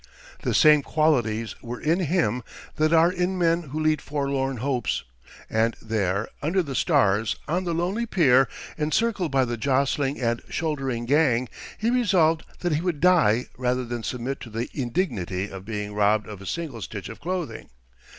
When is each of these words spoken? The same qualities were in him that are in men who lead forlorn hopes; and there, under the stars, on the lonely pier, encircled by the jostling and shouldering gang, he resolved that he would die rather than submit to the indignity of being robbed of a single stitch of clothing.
The 0.41 0.55
same 0.55 0.81
qualities 0.81 1.53
were 1.61 1.79
in 1.79 1.99
him 1.99 2.41
that 2.77 2.91
are 2.91 3.11
in 3.11 3.37
men 3.37 3.61
who 3.69 3.79
lead 3.79 4.01
forlorn 4.01 4.57
hopes; 4.57 5.03
and 5.47 5.75
there, 5.79 6.27
under 6.41 6.63
the 6.63 6.73
stars, 6.73 7.35
on 7.47 7.65
the 7.65 7.73
lonely 7.75 8.07
pier, 8.07 8.47
encircled 8.79 9.31
by 9.31 9.45
the 9.45 9.57
jostling 9.57 10.19
and 10.19 10.41
shouldering 10.49 11.05
gang, 11.05 11.49
he 11.77 11.91
resolved 11.91 12.41
that 12.61 12.73
he 12.73 12.81
would 12.81 12.99
die 12.99 13.45
rather 13.59 13.85
than 13.85 14.01
submit 14.01 14.39
to 14.39 14.49
the 14.49 14.71
indignity 14.73 15.51
of 15.51 15.65
being 15.65 15.93
robbed 15.93 16.27
of 16.27 16.41
a 16.41 16.47
single 16.47 16.81
stitch 16.81 17.07
of 17.07 17.19
clothing. 17.19 17.69